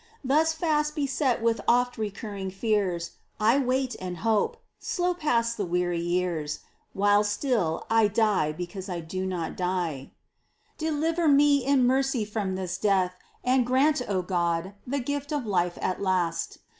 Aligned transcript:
Thus 0.23 0.51
fast 0.53 0.95
beset 0.95 1.43
with 1.43 1.61
oft 1.67 1.95
recurring 1.95 2.49
fears 2.49 3.11
I 3.39 3.59
wait 3.59 3.95
and 4.01 4.17
hope: 4.25 4.57
slow 4.79 5.13
pass 5.13 5.53
the 5.53 5.63
weary 5.63 5.99
years 6.01 6.61
While 6.93 7.23
still 7.23 7.85
I 7.87 8.07
die 8.07 8.51
because 8.51 8.89
I 8.89 8.99
do 9.01 9.27
not 9.27 9.55
die. 9.55 10.09
9 10.09 10.09
10 10.09 10.09
MINOR 10.09 10.09
WORKS 10.09 10.09
OF 10.09 10.09
ST. 10.09 10.79
TERESA. 10.79 10.79
Deliver 11.23 11.27
me 11.27 11.57
in 11.63 11.83
mercy 11.85 12.25
from 12.25 12.55
this 12.55 12.77
death 12.79 13.15
And 13.43 13.63
grant, 13.63 14.01
O 14.09 14.23
God, 14.23 14.73
the 14.87 14.99
gift 14.99 15.31
of 15.31 15.43
hfe 15.43 15.77
at 15.79 16.01
last. 16.01 16.57